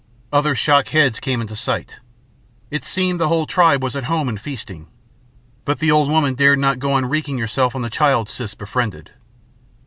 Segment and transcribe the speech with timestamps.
[0.33, 1.99] Other shock heads came into sight.
[2.71, 4.87] It seemed the whole tribe was at home and feasting.
[5.63, 9.11] But the old woman dared not go on wreaking herself on the child Siss befriended.